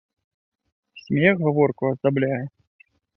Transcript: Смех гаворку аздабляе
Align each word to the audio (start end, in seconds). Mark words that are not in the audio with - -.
Смех 1.03 1.35
гаворку 1.43 1.83
аздабляе 1.91 2.43